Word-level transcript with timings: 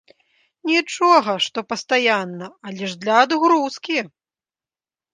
Нічога, 0.69 1.31
што 1.49 1.57
пастаянна, 1.75 2.51
але 2.71 2.83
ж 2.95 3.01
для 3.07 3.15
адгрузкі! 3.29 3.99